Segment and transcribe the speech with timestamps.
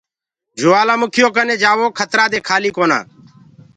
[0.59, 2.99] جوآلآ مُکيٚ يو ڪني جآوو کترآ دي کآلي ڪونآ۔